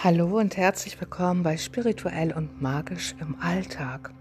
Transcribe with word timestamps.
Hallo 0.00 0.38
und 0.38 0.56
herzlich 0.56 1.00
willkommen 1.00 1.42
bei 1.42 1.56
Spirituell 1.56 2.32
und 2.32 2.62
Magisch 2.62 3.16
im 3.20 3.34
Alltag. 3.40 4.12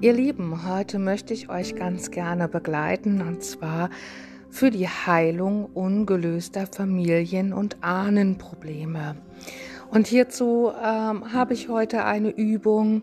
Ihr 0.00 0.14
Lieben, 0.14 0.66
heute 0.66 0.98
möchte 0.98 1.34
ich 1.34 1.50
euch 1.50 1.76
ganz 1.76 2.10
gerne 2.10 2.48
begleiten 2.48 3.20
und 3.20 3.42
zwar 3.42 3.90
für 4.48 4.70
die 4.70 4.88
Heilung 4.88 5.66
ungelöster 5.66 6.66
Familien- 6.66 7.52
und 7.52 7.76
Ahnenprobleme. 7.82 9.16
Und 9.90 10.06
hierzu 10.06 10.72
ähm, 10.82 11.30
habe 11.30 11.52
ich 11.52 11.68
heute 11.68 12.06
eine 12.06 12.30
Übung 12.30 13.02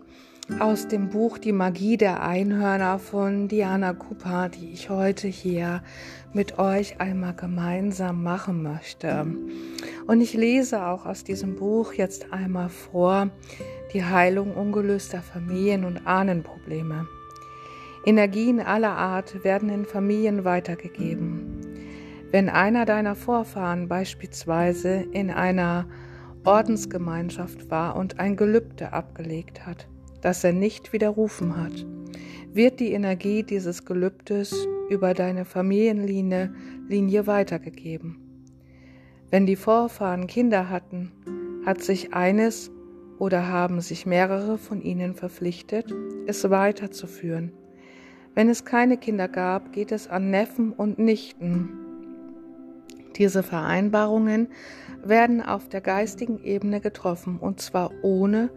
aus 0.59 0.87
dem 0.87 1.09
Buch 1.09 1.37
Die 1.37 1.51
Magie 1.51 1.97
der 1.97 2.21
Einhörner 2.21 2.99
von 2.99 3.47
Diana 3.47 3.93
Cooper, 3.93 4.49
die 4.49 4.71
ich 4.71 4.89
heute 4.89 5.27
hier 5.27 5.81
mit 6.33 6.59
euch 6.59 7.01
einmal 7.01 7.33
gemeinsam 7.33 8.21
machen 8.23 8.61
möchte. 8.61 9.25
Und 10.07 10.21
ich 10.21 10.33
lese 10.33 10.85
auch 10.85 11.05
aus 11.05 11.23
diesem 11.23 11.55
Buch 11.55 11.93
jetzt 11.93 12.31
einmal 12.31 12.69
vor 12.69 13.29
die 13.93 14.05
Heilung 14.05 14.53
ungelöster 14.53 15.21
Familien- 15.21 15.83
und 15.83 16.05
Ahnenprobleme. 16.05 17.07
Energien 18.05 18.59
aller 18.59 18.95
Art 18.95 19.43
werden 19.43 19.69
in 19.69 19.83
Familien 19.83 20.45
weitergegeben. 20.45 21.59
Wenn 22.31 22.49
einer 22.49 22.85
deiner 22.85 23.15
Vorfahren 23.15 23.87
beispielsweise 23.87 25.05
in 25.11 25.31
einer 25.31 25.87
Ordensgemeinschaft 26.43 27.71
war 27.71 27.95
und 27.95 28.19
ein 28.19 28.35
Gelübde 28.35 28.93
abgelegt 28.93 29.65
hat, 29.65 29.87
das 30.25 30.43
er 30.43 30.53
nicht 30.53 30.91
widerrufen 30.91 31.55
hat, 31.55 31.85
wird 32.51 32.79
die 32.79 32.93
Energie 32.93 33.43
dieses 33.43 33.85
Gelübdes 33.85 34.67
über 34.89 35.13
deine 35.13 35.45
Familienlinie 35.45 36.51
Linie 36.87 37.27
weitergegeben. 37.27 38.17
Wenn 39.29 39.45
die 39.45 39.55
Vorfahren 39.55 40.25
Kinder 40.25 40.67
hatten, 40.67 41.11
hat 41.63 41.83
sich 41.83 42.15
eines 42.15 42.71
oder 43.19 43.49
haben 43.49 43.81
sich 43.81 44.07
mehrere 44.07 44.57
von 44.57 44.81
ihnen 44.81 45.13
verpflichtet, 45.13 45.93
es 46.25 46.49
weiterzuführen. 46.49 47.51
Wenn 48.33 48.49
es 48.49 48.65
keine 48.65 48.97
Kinder 48.97 49.27
gab, 49.27 49.73
geht 49.73 49.91
es 49.91 50.07
an 50.07 50.31
Neffen 50.31 50.71
und 50.71 50.97
Nichten. 50.97 51.69
Diese 53.15 53.43
Vereinbarungen 53.43 54.47
werden 55.03 55.43
auf 55.43 55.69
der 55.69 55.81
geistigen 55.81 56.43
Ebene 56.43 56.81
getroffen, 56.81 57.37
und 57.37 57.61
zwar 57.61 57.91
ohne 58.01 58.49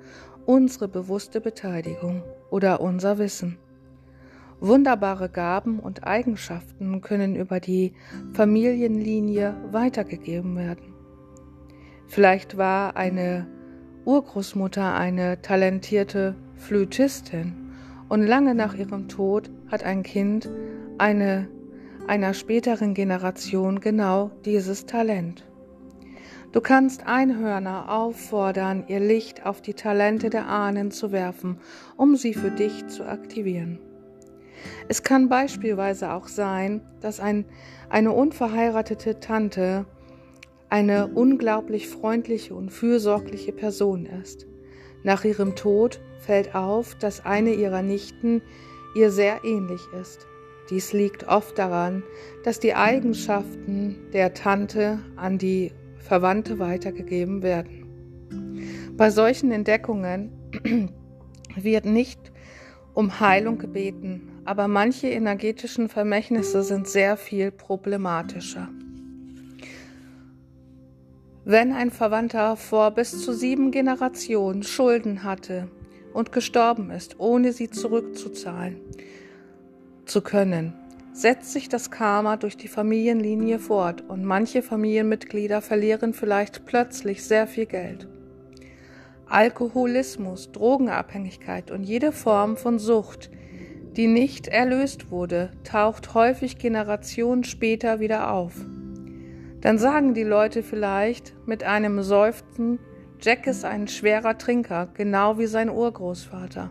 unsere 0.48 0.88
bewusste 0.88 1.42
Beteiligung 1.42 2.22
oder 2.50 2.80
unser 2.80 3.18
Wissen. 3.18 3.58
Wunderbare 4.60 5.28
Gaben 5.28 5.78
und 5.78 6.06
Eigenschaften 6.06 7.02
können 7.02 7.36
über 7.36 7.60
die 7.60 7.92
Familienlinie 8.32 9.54
weitergegeben 9.72 10.56
werden. 10.56 10.94
Vielleicht 12.06 12.56
war 12.56 12.96
eine 12.96 13.46
Urgroßmutter 14.06 14.94
eine 14.94 15.42
talentierte 15.42 16.34
Flötistin 16.54 17.74
und 18.08 18.22
lange 18.22 18.54
nach 18.54 18.74
ihrem 18.74 19.06
Tod 19.06 19.50
hat 19.66 19.84
ein 19.84 20.02
Kind 20.02 20.48
eine, 20.96 21.46
einer 22.06 22.32
späteren 22.32 22.94
Generation 22.94 23.80
genau 23.80 24.30
dieses 24.46 24.86
Talent. 24.86 25.47
Du 26.50 26.62
kannst 26.62 27.06
Einhörner 27.06 27.92
auffordern, 27.92 28.84
ihr 28.88 29.00
Licht 29.00 29.44
auf 29.44 29.60
die 29.60 29.74
Talente 29.74 30.30
der 30.30 30.48
Ahnen 30.48 30.90
zu 30.90 31.12
werfen, 31.12 31.60
um 31.98 32.16
sie 32.16 32.32
für 32.32 32.50
dich 32.50 32.86
zu 32.86 33.04
aktivieren. 33.04 33.78
Es 34.88 35.02
kann 35.02 35.28
beispielsweise 35.28 36.12
auch 36.12 36.26
sein, 36.26 36.80
dass 37.00 37.20
ein, 37.20 37.44
eine 37.90 38.12
unverheiratete 38.12 39.20
Tante 39.20 39.84
eine 40.70 41.08
unglaublich 41.08 41.88
freundliche 41.88 42.54
und 42.54 42.70
fürsorgliche 42.70 43.52
Person 43.52 44.06
ist. 44.06 44.46
Nach 45.02 45.24
ihrem 45.24 45.54
Tod 45.54 46.00
fällt 46.18 46.54
auf, 46.54 46.94
dass 46.94 47.24
eine 47.24 47.52
ihrer 47.52 47.82
Nichten 47.82 48.42
ihr 48.94 49.10
sehr 49.10 49.44
ähnlich 49.44 49.82
ist. 50.00 50.26
Dies 50.70 50.92
liegt 50.92 51.28
oft 51.28 51.58
daran, 51.58 52.02
dass 52.44 52.58
die 52.58 52.74
Eigenschaften 52.74 53.96
der 54.12 54.34
Tante 54.34 54.98
an 55.16 55.38
die 55.38 55.72
Verwandte 55.98 56.58
weitergegeben 56.58 57.42
werden. 57.42 58.94
Bei 58.96 59.10
solchen 59.10 59.52
Entdeckungen 59.52 60.30
wird 61.56 61.84
nicht 61.84 62.32
um 62.94 63.20
Heilung 63.20 63.58
gebeten, 63.58 64.40
aber 64.44 64.66
manche 64.66 65.08
energetischen 65.08 65.88
Vermächtnisse 65.88 66.62
sind 66.62 66.88
sehr 66.88 67.16
viel 67.16 67.50
problematischer. 67.50 68.68
Wenn 71.44 71.72
ein 71.72 71.90
Verwandter 71.90 72.56
vor 72.56 72.90
bis 72.90 73.24
zu 73.24 73.32
sieben 73.32 73.70
Generationen 73.70 74.62
Schulden 74.62 75.22
hatte 75.22 75.68
und 76.12 76.32
gestorben 76.32 76.90
ist, 76.90 77.20
ohne 77.20 77.52
sie 77.52 77.70
zurückzuzahlen 77.70 78.80
zu 80.04 80.20
können, 80.20 80.74
setzt 81.20 81.52
sich 81.52 81.68
das 81.68 81.90
Karma 81.90 82.36
durch 82.36 82.56
die 82.56 82.68
Familienlinie 82.68 83.58
fort 83.58 84.04
und 84.08 84.24
manche 84.24 84.62
Familienmitglieder 84.62 85.60
verlieren 85.60 86.14
vielleicht 86.14 86.64
plötzlich 86.66 87.24
sehr 87.24 87.46
viel 87.46 87.66
Geld. 87.66 88.06
Alkoholismus, 89.26 90.52
Drogenabhängigkeit 90.52 91.70
und 91.70 91.82
jede 91.82 92.12
Form 92.12 92.56
von 92.56 92.78
Sucht 92.78 93.30
die 93.98 94.06
nicht 94.06 94.46
erlöst 94.46 95.10
wurde, 95.10 95.50
taucht 95.64 96.14
häufig 96.14 96.56
Generationen 96.56 97.42
später 97.42 97.98
wieder 97.98 98.32
auf. 98.32 98.54
Dann 99.60 99.76
sagen 99.76 100.14
die 100.14 100.22
Leute 100.22 100.62
vielleicht 100.62 101.34
mit 101.48 101.64
einem 101.64 102.04
Seufzen, 102.04 102.78
Jack 103.20 103.48
ist 103.48 103.64
ein 103.64 103.88
schwerer 103.88 104.38
Trinker, 104.38 104.88
genau 104.94 105.38
wie 105.38 105.46
sein 105.46 105.68
Urgroßvater. 105.68 106.70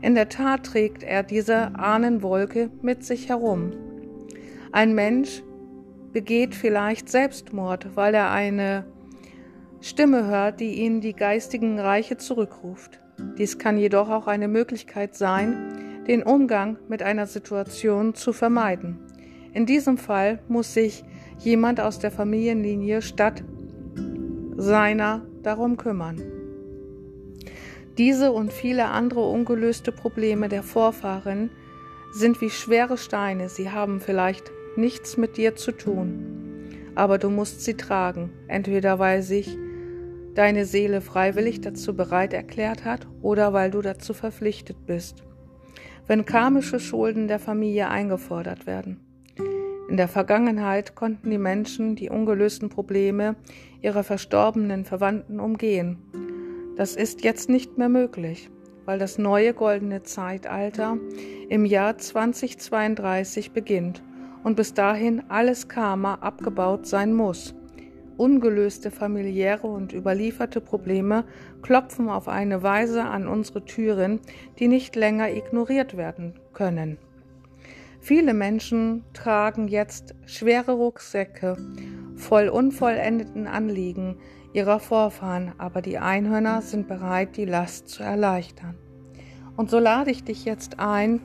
In 0.00 0.14
der 0.14 0.28
Tat 0.28 0.64
trägt 0.64 1.02
er 1.02 1.22
diese 1.22 1.74
Ahnenwolke 1.76 2.70
mit 2.82 3.04
sich 3.04 3.28
herum. 3.28 3.72
Ein 4.72 4.94
Mensch 4.94 5.42
begeht 6.12 6.54
vielleicht 6.54 7.08
Selbstmord, 7.08 7.96
weil 7.96 8.14
er 8.14 8.30
eine 8.30 8.84
Stimme 9.80 10.26
hört, 10.26 10.60
die 10.60 10.74
ihn 10.74 11.00
die 11.00 11.14
geistigen 11.14 11.78
Reiche 11.78 12.16
zurückruft. 12.16 13.00
Dies 13.38 13.58
kann 13.58 13.78
jedoch 13.78 14.10
auch 14.10 14.26
eine 14.26 14.48
Möglichkeit 14.48 15.14
sein, 15.14 16.04
den 16.06 16.22
Umgang 16.22 16.78
mit 16.88 17.02
einer 17.02 17.26
Situation 17.26 18.14
zu 18.14 18.32
vermeiden. 18.32 18.98
In 19.52 19.66
diesem 19.66 19.96
Fall 19.96 20.40
muss 20.48 20.74
sich 20.74 21.04
jemand 21.38 21.80
aus 21.80 21.98
der 21.98 22.10
Familienlinie 22.10 23.02
statt 23.02 23.42
seiner 24.56 25.22
darum 25.42 25.76
kümmern. 25.76 26.35
Diese 27.98 28.32
und 28.32 28.52
viele 28.52 28.86
andere 28.86 29.26
ungelöste 29.28 29.92
Probleme 29.92 30.48
der 30.48 30.62
Vorfahren 30.62 31.50
sind 32.12 32.40
wie 32.40 32.50
schwere 32.50 32.98
Steine, 32.98 33.48
sie 33.48 33.70
haben 33.70 34.00
vielleicht 34.00 34.50
nichts 34.76 35.16
mit 35.16 35.36
dir 35.36 35.56
zu 35.56 35.72
tun, 35.72 36.64
aber 36.94 37.18
du 37.18 37.30
musst 37.30 37.62
sie 37.62 37.74
tragen, 37.74 38.30
entweder 38.48 38.98
weil 38.98 39.22
sich 39.22 39.56
deine 40.34 40.66
Seele 40.66 41.00
freiwillig 41.00 41.62
dazu 41.62 41.96
bereit 41.96 42.34
erklärt 42.34 42.84
hat 42.84 43.06
oder 43.22 43.52
weil 43.52 43.70
du 43.70 43.80
dazu 43.80 44.12
verpflichtet 44.12 44.86
bist 44.86 45.26
wenn 46.06 46.24
karmische 46.24 46.78
Schulden 46.78 47.28
der 47.28 47.38
Familie 47.38 47.88
eingefordert 47.88 48.66
werden. 48.66 49.00
In 49.88 49.96
der 49.96 50.08
Vergangenheit 50.08 50.94
konnten 50.94 51.30
die 51.30 51.38
Menschen 51.38 51.96
die 51.96 52.10
ungelösten 52.10 52.68
Probleme 52.68 53.36
ihrer 53.82 54.02
verstorbenen 54.02 54.84
Verwandten 54.84 55.38
umgehen. 55.38 55.98
Das 56.76 56.94
ist 56.94 57.24
jetzt 57.24 57.48
nicht 57.48 57.78
mehr 57.78 57.88
möglich, 57.88 58.50
weil 58.84 58.98
das 58.98 59.16
neue 59.16 59.54
goldene 59.54 60.02
Zeitalter 60.02 60.98
im 61.48 61.64
Jahr 61.64 61.96
2032 61.96 63.52
beginnt 63.52 64.02
und 64.44 64.56
bis 64.56 64.74
dahin 64.74 65.22
alles 65.30 65.68
Karma 65.68 66.16
abgebaut 66.16 66.86
sein 66.86 67.14
muss. 67.14 67.54
Ungelöste 68.18 68.90
familiäre 68.90 69.66
und 69.66 69.94
überlieferte 69.94 70.60
Probleme 70.60 71.24
klopfen 71.62 72.10
auf 72.10 72.28
eine 72.28 72.62
Weise 72.62 73.04
an 73.04 73.26
unsere 73.26 73.64
Türen, 73.64 74.20
die 74.58 74.68
nicht 74.68 74.96
länger 74.96 75.30
ignoriert 75.30 75.96
werden 75.96 76.34
können. 76.52 76.98
Viele 78.00 78.34
Menschen 78.34 79.04
tragen 79.14 79.66
jetzt 79.66 80.14
schwere 80.26 80.72
Rucksäcke 80.72 81.56
voll 82.16 82.48
unvollendeten 82.48 83.46
Anliegen 83.46 84.16
ihrer 84.52 84.80
Vorfahren, 84.80 85.52
aber 85.58 85.82
die 85.82 85.98
Einhörner 85.98 86.62
sind 86.62 86.88
bereit, 86.88 87.36
die 87.36 87.44
Last 87.44 87.88
zu 87.88 88.02
erleichtern. 88.02 88.74
Und 89.56 89.70
so 89.70 89.78
lade 89.78 90.10
ich 90.10 90.24
dich 90.24 90.44
jetzt 90.44 90.78
ein, 90.78 91.20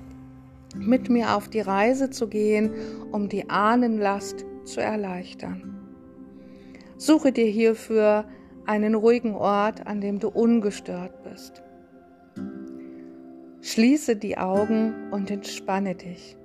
mit 0.76 1.10
mir 1.10 1.36
auf 1.36 1.50
die 1.50 1.60
Reise 1.60 2.10
zu 2.10 2.28
gehen, 2.28 2.72
um 3.12 3.30
die 3.30 3.50
Ahnenlast 3.50 4.46
zu 4.64 4.82
erleichtern. 4.82 5.78
Suche 6.98 7.32
dir 7.32 7.48
hierfür 7.48 8.26
einen 8.66 8.96
ruhigen 8.96 9.34
Ort, 9.34 9.88
an 9.88 10.02
dem 10.02 10.20
du 10.20 10.30
ungestört 10.30 11.24
bist. 11.24 11.64
Schließe 13.62 14.16
die 14.16 14.38
Augen 14.38 14.94
und 15.12 15.30
entspanne 15.30 15.96
dich. 15.96 16.38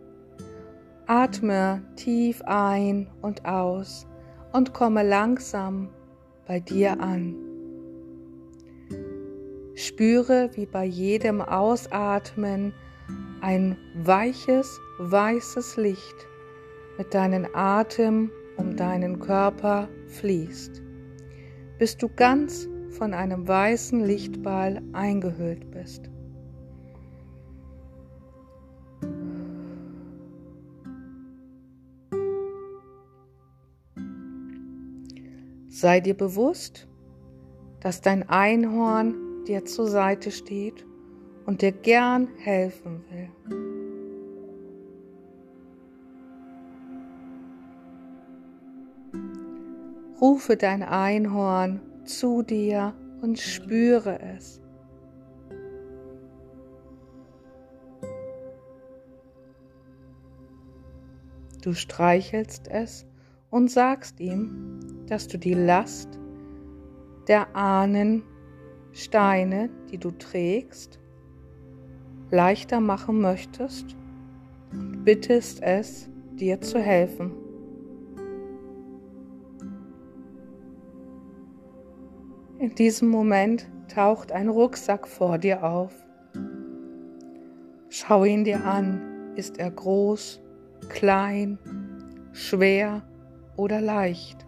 Atme 1.07 1.83
tief 1.95 2.43
ein 2.43 3.09
und 3.23 3.45
aus 3.45 4.07
und 4.57 4.73
komme 4.73 5.03
langsam 5.03 5.91
bei 6.47 6.61
dir 6.61 6.99
an. 6.99 7.37
Spüre, 9.75 10.49
wie 10.55 10.65
bei 10.65 10.87
jedem 10.87 11.43
Ausatmen 11.43 12.73
ein 13.43 13.77
weiches, 13.95 14.81
weißes 14.99 15.77
Licht 15.77 16.27
mit 16.97 17.13
deinem 17.13 17.47
Atem 17.53 18.31
um 18.57 18.77
deinen 18.77 19.21
Körper 19.21 19.91
fließt, 20.07 20.83
bis 21.79 21.99
du 21.99 22.09
ganz 22.09 22.67
von 22.89 23.13
einem 23.13 23.47
weißen 23.47 24.01
Lichtball 24.01 24.81
eingehüllt 24.95 25.71
bist. 25.71 26.09
Sei 35.79 36.01
dir 36.01 36.15
bewusst, 36.15 36.89
dass 37.81 38.01
dein 38.01 38.27
Einhorn 38.31 39.45
dir 39.47 39.67
zur 39.67 39.89
Seite 39.89 40.31
steht 40.31 40.87
und 41.45 41.61
dir 41.61 41.71
gern 41.71 42.29
helfen 42.39 43.05
will. 43.11 43.29
Rufe 50.19 50.57
dein 50.57 50.83
Einhorn 50.83 51.83
zu 52.07 52.41
dir 52.41 52.95
und 53.21 53.39
spüre 53.39 54.19
es. 54.19 54.63
Du 61.61 61.75
streichelst 61.75 62.67
es 62.69 63.05
und 63.51 63.71
sagst 63.71 64.21
ihm, 64.21 64.96
dass 65.09 65.29
du 65.29 65.39
die 65.39 65.55
Last 65.55 66.19
der 67.29 67.55
Ahnen, 67.57 68.23
Steine, 68.93 69.69
die 69.91 69.99
du 69.99 70.11
trägst, 70.11 71.01
leichter 72.31 72.81
machen 72.81 73.21
möchtest 73.21 73.97
und 74.73 75.05
bittest 75.05 75.63
es, 75.63 76.09
dir 76.35 76.61
zu 76.61 76.79
helfen. 76.79 77.33
In 82.59 82.75
diesem 82.75 83.09
Moment 83.09 83.69
taucht 83.93 84.33
ein 84.33 84.49
Rucksack 84.49 85.07
vor 85.07 85.39
dir 85.39 85.63
auf. 85.63 85.93
Schau 87.89 88.25
ihn 88.25 88.45
dir 88.45 88.65
an. 88.65 89.35
Ist 89.37 89.59
er 89.59 89.71
groß, 89.71 90.41
klein, 90.89 91.59
schwer 92.33 93.03
oder 93.57 93.83
leicht? 93.83 94.46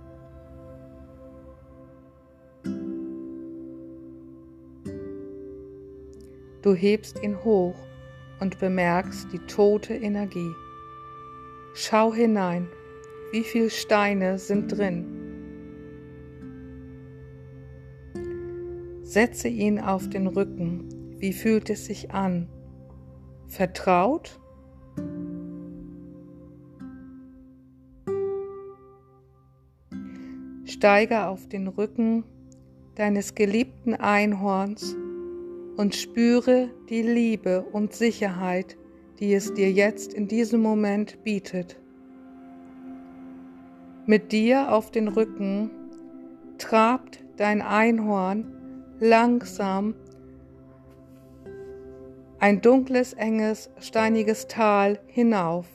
Du 6.69 6.75
hebst 6.75 7.23
ihn 7.23 7.43
hoch 7.45 7.77
und 8.41 8.59
bemerkst 8.59 9.33
die 9.33 9.39
tote 9.39 9.95
Energie. 9.95 10.53
Schau 11.73 12.13
hinein, 12.13 12.69
wie 13.33 13.43
viele 13.43 13.71
Steine 13.71 14.39
sind 14.39 14.77
drin. 14.77 15.07
Setze 19.03 19.49
ihn 19.49 19.81
auf 19.81 20.11
den 20.11 20.27
Rücken. 20.27 21.17
Wie 21.19 21.33
fühlt 21.33 21.71
es 21.71 21.87
sich 21.87 22.11
an? 22.11 22.51
Vertraut? 23.47 24.39
Steige 30.67 31.29
auf 31.29 31.49
den 31.49 31.67
Rücken 31.69 32.25
deines 32.95 33.35
geliebten 33.35 33.95
Einhorns 33.95 34.95
und 35.79 35.95
spüre 35.95 36.71
die 36.89 37.03
Liebe 37.03 37.63
und 37.63 37.95
Sicherheit, 37.95 38.77
die 39.21 39.33
es 39.33 39.55
dir 39.55 39.71
jetzt 39.71 40.13
in 40.13 40.27
diesem 40.27 40.61
Moment 40.61 41.23
bietet. 41.23 41.81
Mit 44.05 44.33
dir 44.33 44.73
auf 44.73 44.91
den 44.91 45.07
Rücken 45.07 45.71
trabt 46.59 47.23
dein 47.37 47.63
Einhorn 47.63 48.53
langsam 48.99 49.95
ein 52.41 52.61
dunkles, 52.61 53.13
enges, 53.13 53.71
steiniges 53.79 54.49
Tal 54.49 54.99
hinauf. 55.07 55.67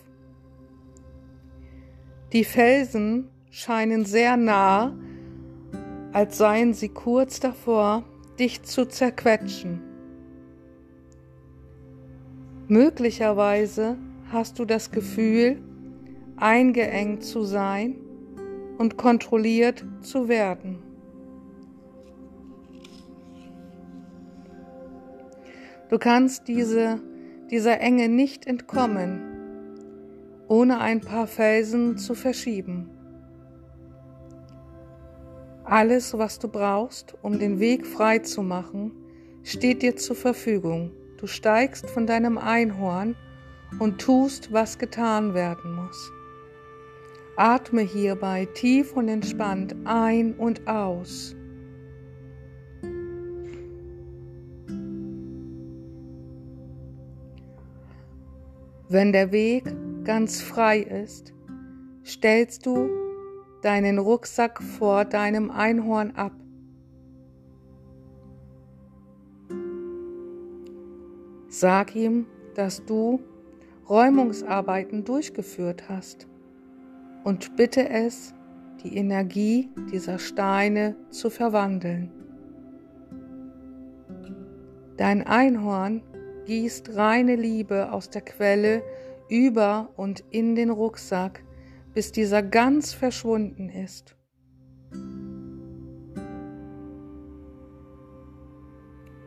Die 2.34 2.44
Felsen 2.44 3.30
scheinen 3.52 4.04
sehr 4.04 4.36
nah, 4.36 4.98
als 6.12 6.38
seien 6.38 6.74
sie 6.74 6.90
kurz 6.90 7.40
davor, 7.40 8.04
dich 8.38 8.64
zu 8.64 8.86
zerquetschen. 8.86 9.93
Möglicherweise 12.68 13.98
hast 14.32 14.58
du 14.58 14.66
das 14.66 14.92
Gefühl, 14.92 15.62
eingeengt 16.38 17.24
zu 17.24 17.44
sein 17.44 17.96
und 18.78 18.98
kontrolliert 18.98 19.86
zu 20.02 20.28
werden. 20.28 20.82
Du 25.90 26.00
kannst 26.00 26.48
diese, 26.48 27.00
dieser 27.52 27.80
Enge 27.82 28.10
nicht 28.10 28.48
entkommen, 28.48 29.22
ohne 30.48 30.80
ein 30.80 31.02
paar 31.02 31.28
Felsen 31.28 31.98
zu 31.98 32.16
verschieben. 32.16 32.90
Alles, 35.66 36.18
was 36.18 36.40
du 36.40 36.48
brauchst, 36.48 37.16
um 37.22 37.40
den 37.40 37.60
Weg 37.60 37.86
frei 37.86 38.20
zu 38.20 38.42
machen, 38.42 38.92
steht 39.44 39.82
dir 39.82 39.96
zur 39.96 40.16
Verfügung. 40.16 40.92
Du 41.24 41.28
steigst 41.28 41.90
von 41.90 42.06
deinem 42.06 42.38
Einhorn 42.38 43.16
und 43.80 44.02
tust, 44.02 44.52
was 44.52 44.78
getan 44.78 45.34
werden 45.34 45.74
muss. 45.74 46.12
Atme 47.38 47.80
hierbei 47.80 48.46
tief 48.54 48.92
und 48.92 49.08
entspannt 49.08 49.74
ein 49.86 50.34
und 50.34 50.68
aus. 50.68 51.34
Wenn 58.90 59.14
der 59.14 59.32
Weg 59.32 59.74
ganz 60.04 60.42
frei 60.42 60.80
ist, 60.80 61.34
stellst 62.06 62.66
du 62.66 62.90
deinen 63.62 63.98
Rucksack 63.98 64.62
vor 64.62 65.06
deinem 65.06 65.52
Einhorn 65.52 66.12
ab 66.18 66.34
Sag 71.64 71.96
ihm, 71.96 72.26
dass 72.56 72.84
du 72.84 73.22
Räumungsarbeiten 73.88 75.06
durchgeführt 75.06 75.88
hast 75.88 76.28
und 77.24 77.56
bitte 77.56 77.88
es, 77.88 78.34
die 78.84 78.98
Energie 78.98 79.70
dieser 79.90 80.20
Steine 80.20 80.98
zu 81.10 81.30
verwandeln. 81.30 82.12
Dein 84.98 85.26
Einhorn 85.26 86.02
gießt 86.48 86.98
reine 86.98 87.38
Liebe 87.38 87.94
aus 87.94 88.10
der 88.10 88.24
Quelle 88.24 88.84
über 89.30 89.88
und 89.96 90.22
in 90.32 90.56
den 90.56 90.70
Rucksack, 90.70 91.46
bis 91.94 92.12
dieser 92.12 92.44
ganz 92.44 92.92
verschwunden 92.92 93.70
ist. 93.70 94.18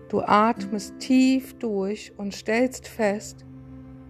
Du 0.09 0.21
atmest 0.21 0.99
tief 1.01 1.55
durch 1.59 2.13
und 2.17 2.35
stellst 2.35 2.87
fest, 2.87 3.45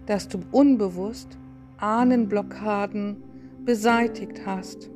dass 0.05 0.27
du 0.27 0.39
unbewusst 0.51 1.37
Ahnenblockaden 1.77 3.23
beseitigt 3.65 4.45
hast. 4.45 4.89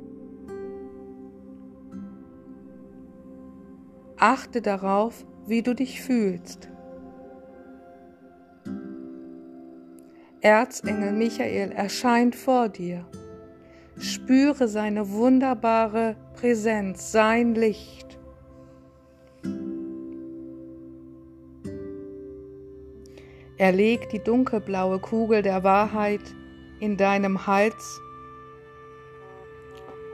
Achte 4.18 4.62
darauf, 4.62 5.26
wie 5.48 5.64
du 5.64 5.74
dich 5.74 6.02
fühlst. 6.02 6.70
Erzengel 10.42 11.12
Michael 11.12 11.72
erscheint 11.72 12.36
vor 12.36 12.70
dir. 12.70 13.06
Spüre 13.98 14.68
seine 14.68 15.12
wunderbare 15.12 16.16
Präsenz, 16.34 17.12
sein 17.12 17.54
Licht. 17.54 18.11
Er 23.62 23.72
legt 23.72 24.12
die 24.12 24.18
dunkelblaue 24.18 24.98
Kugel 24.98 25.44
der 25.44 25.64
Wahrheit 25.64 26.34
in 26.80 26.98
deinem 26.98 27.46
Hals 27.46 28.02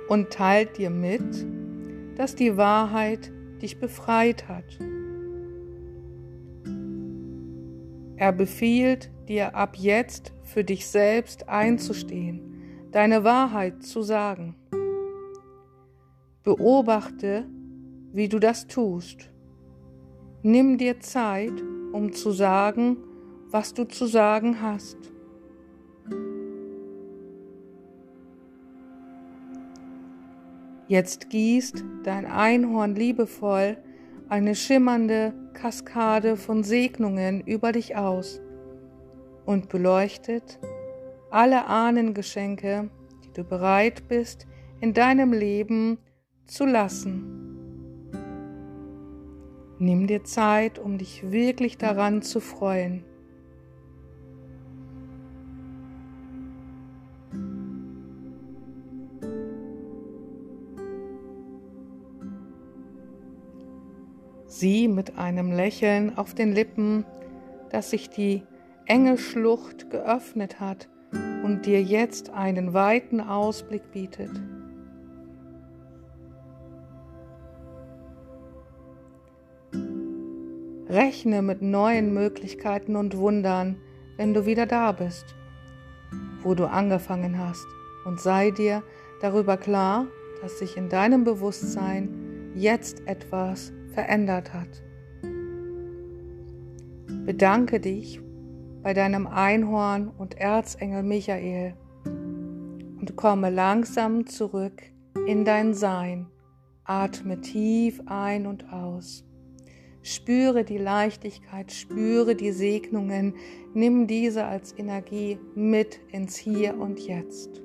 und 0.09 0.31
teilt 0.31 0.77
dir 0.77 0.89
mit, 0.89 1.23
dass 2.17 2.35
die 2.35 2.57
Wahrheit 2.57 3.31
dich 3.61 3.79
befreit 3.79 4.49
hat. 4.49 4.77
Er 8.17 8.33
befiehlt 8.33 9.09
dir 9.29 9.55
ab 9.55 9.77
jetzt 9.77 10.33
für 10.43 10.65
dich 10.65 10.85
selbst 10.85 11.47
einzustehen, 11.47 12.89
deine 12.91 13.23
Wahrheit 13.23 13.81
zu 13.81 14.01
sagen. 14.01 14.55
Beobachte, 16.43 17.45
wie 18.11 18.27
du 18.27 18.39
das 18.39 18.67
tust. 18.67 19.31
Nimm 20.43 20.77
dir 20.77 20.99
Zeit, 20.99 21.63
um 21.93 22.11
zu 22.11 22.31
sagen, 22.31 22.97
was 23.51 23.73
du 23.73 23.85
zu 23.85 24.05
sagen 24.05 24.61
hast. 24.61 24.97
Jetzt 30.87 31.29
gießt 31.29 31.83
dein 32.03 32.25
Einhorn 32.25 32.95
liebevoll 32.95 33.77
eine 34.29 34.55
schimmernde 34.55 35.33
Kaskade 35.53 36.37
von 36.37 36.63
Segnungen 36.63 37.41
über 37.41 37.71
dich 37.71 37.95
aus 37.95 38.41
und 39.45 39.69
beleuchtet 39.69 40.59
alle 41.29 41.65
Ahnengeschenke, 41.67 42.89
die 43.25 43.33
du 43.33 43.43
bereit 43.43 44.07
bist, 44.07 44.47
in 44.79 44.93
deinem 44.93 45.33
Leben 45.33 45.97
zu 46.45 46.65
lassen. 46.65 47.33
Nimm 49.79 50.07
dir 50.07 50.23
Zeit, 50.23 50.79
um 50.79 50.97
dich 50.97 51.31
wirklich 51.31 51.77
daran 51.77 52.21
zu 52.21 52.39
freuen. 52.39 53.03
Sieh 64.59 64.87
mit 64.87 65.19
einem 65.19 65.51
Lächeln 65.51 66.17
auf 66.17 66.33
den 66.33 66.51
Lippen, 66.51 67.05
dass 67.69 67.91
sich 67.91 68.09
die 68.09 68.41
enge 68.87 69.19
Schlucht 69.19 69.91
geöffnet 69.91 70.59
hat 70.59 70.89
und 71.43 71.67
dir 71.67 71.83
jetzt 71.83 72.31
einen 72.31 72.73
weiten 72.73 73.21
Ausblick 73.21 73.91
bietet. 73.91 74.31
Rechne 80.89 81.43
mit 81.43 81.61
neuen 81.61 82.11
Möglichkeiten 82.15 82.95
und 82.95 83.15
Wundern, 83.15 83.77
wenn 84.15 84.33
du 84.33 84.47
wieder 84.47 84.65
da 84.65 84.91
bist, 84.91 85.35
wo 86.41 86.55
du 86.55 86.65
angefangen 86.65 87.37
hast, 87.37 87.67
und 88.05 88.19
sei 88.19 88.49
dir 88.49 88.81
darüber 89.21 89.55
klar, 89.55 90.07
dass 90.41 90.57
sich 90.57 90.77
in 90.77 90.89
deinem 90.89 91.25
Bewusstsein 91.25 92.53
jetzt 92.55 93.05
etwas 93.05 93.71
verändert 93.97 94.53
hat. 94.53 94.83
Bedanke 97.25 97.79
dich 97.79 98.21
bei 98.83 98.93
deinem 98.93 99.25
Einhorn 99.25 100.11
und 100.15 100.37
Erzengel 100.37 101.01
Michael 101.01 101.73
und 102.05 103.15
komme 103.15 103.49
langsam 103.49 104.27
zurück 104.27 104.83
in 105.25 105.45
dein 105.45 105.73
Sein. 105.73 106.27
Atme 106.83 107.41
tief 107.41 107.99
ein 108.05 108.45
und 108.45 108.71
aus. 108.71 109.25
Spüre 110.03 110.63
die 110.63 110.77
Leichtigkeit, 110.77 111.71
spüre 111.71 112.35
die 112.35 112.51
Segnungen, 112.51 113.33
nimm 113.73 114.05
diese 114.05 114.45
als 114.45 114.77
Energie 114.77 115.39
mit 115.55 115.99
ins 116.11 116.37
Hier 116.37 116.77
und 116.79 116.99
Jetzt. 116.99 117.63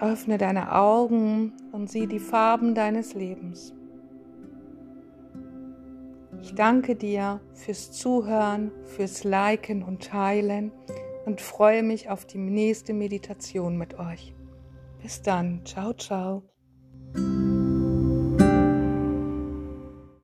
Öffne 0.00 0.38
deine 0.38 0.74
Augen 0.74 1.52
und 1.72 1.90
sieh 1.90 2.06
die 2.06 2.18
Farben 2.18 2.74
deines 2.74 3.14
Lebens. 3.14 3.74
Ich 6.40 6.54
danke 6.54 6.96
dir 6.96 7.40
fürs 7.52 7.92
Zuhören, 7.92 8.72
fürs 8.84 9.24
Liken 9.24 9.82
und 9.82 10.02
Teilen 10.02 10.72
und 11.26 11.40
freue 11.40 11.82
mich 11.82 12.08
auf 12.08 12.24
die 12.24 12.38
nächste 12.38 12.94
Meditation 12.94 13.76
mit 13.76 13.98
euch. 13.98 14.34
Bis 15.02 15.22
dann. 15.22 15.60
Ciao, 15.64 15.92
ciao. 15.92 16.42